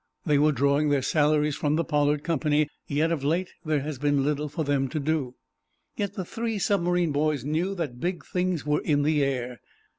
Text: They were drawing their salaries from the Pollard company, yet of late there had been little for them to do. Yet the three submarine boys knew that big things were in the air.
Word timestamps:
They 0.25 0.39
were 0.39 0.51
drawing 0.51 0.89
their 0.89 1.03
salaries 1.03 1.55
from 1.55 1.75
the 1.75 1.83
Pollard 1.83 2.23
company, 2.23 2.67
yet 2.87 3.11
of 3.11 3.23
late 3.23 3.51
there 3.63 3.81
had 3.81 3.99
been 3.99 4.23
little 4.23 4.49
for 4.49 4.63
them 4.63 4.87
to 4.89 4.99
do. 4.99 5.35
Yet 5.95 6.15
the 6.15 6.25
three 6.25 6.57
submarine 6.57 7.11
boys 7.11 7.45
knew 7.45 7.75
that 7.75 7.99
big 7.99 8.25
things 8.25 8.65
were 8.65 8.81
in 8.81 9.03
the 9.03 9.23
air. 9.23 9.59